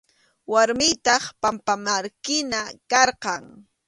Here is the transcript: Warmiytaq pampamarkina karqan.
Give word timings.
Warmiytaq 0.51 1.23
pampamarkina 1.41 2.61
karqan. 2.91 3.43